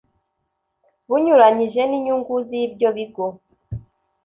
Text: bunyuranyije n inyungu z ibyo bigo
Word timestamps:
bunyuranyije 1.07 1.81
n 1.85 1.91
inyungu 1.97 2.35
z 2.47 2.49
ibyo 2.63 2.89
bigo 2.95 3.27